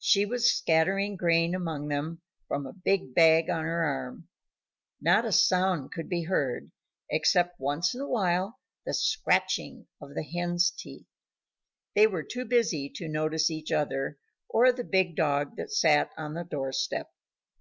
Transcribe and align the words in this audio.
She 0.00 0.26
was 0.26 0.52
scattering 0.52 1.14
grain 1.14 1.54
among 1.54 1.86
them 1.86 2.22
from 2.48 2.66
a 2.66 2.72
big 2.72 3.14
bag 3.14 3.48
on 3.48 3.62
her 3.62 3.84
arm; 3.84 4.26
not 5.00 5.24
a 5.24 5.30
sound 5.30 5.92
could 5.92 6.08
be 6.08 6.24
heard 6.24 6.72
except 7.08 7.60
once 7.60 7.94
in 7.94 8.00
a 8.00 8.08
while 8.08 8.58
the 8.84 8.92
scratching 8.92 9.86
of 10.00 10.16
the 10.16 10.24
hens' 10.24 10.72
feet. 10.76 11.06
They 11.94 12.08
were 12.08 12.24
too 12.24 12.46
busy 12.46 12.90
to 12.96 13.06
notice 13.06 13.48
each 13.48 13.70
other 13.70 14.18
or 14.48 14.72
the 14.72 14.82
big 14.82 15.14
dog 15.14 15.54
that 15.54 15.70
sat 15.70 16.10
on 16.16 16.34
the 16.34 16.42
door 16.42 16.72
step. 16.72 17.08